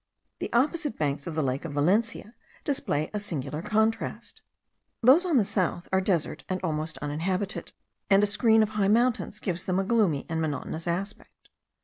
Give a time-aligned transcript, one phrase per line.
[0.39, 4.41] The opposite banks of the lake of Valencia display a singular contrast;
[5.03, 7.71] those on the south are desert, and almost uninhabited,
[8.09, 11.49] and a screen of high mountains gives them a gloomy and monotonous aspect.